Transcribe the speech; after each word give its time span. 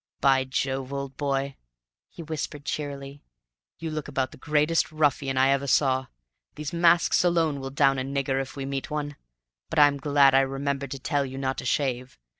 "By 0.19 0.45
Jove, 0.45 0.91
old 0.91 1.15
boy," 1.15 1.57
he 2.09 2.23
whispered 2.23 2.65
cheerily, 2.65 3.21
"you 3.77 3.91
look 3.91 4.07
about 4.07 4.31
the 4.31 4.37
greatest 4.39 4.91
ruffian 4.91 5.37
I 5.37 5.49
ever 5.49 5.67
saw! 5.67 6.07
These 6.55 6.73
masks 6.73 7.23
alone 7.23 7.59
will 7.59 7.69
down 7.69 7.99
a 7.99 8.03
nigger, 8.03 8.41
if 8.41 8.55
we 8.55 8.65
meet 8.65 8.89
one. 8.89 9.15
But 9.69 9.77
I'm 9.77 9.97
glad 9.97 10.33
I 10.33 10.39
remembered 10.39 10.89
to 10.89 10.99
tell 10.99 11.23
you 11.23 11.37
not 11.37 11.59
to 11.59 11.65
shave. 11.67 12.17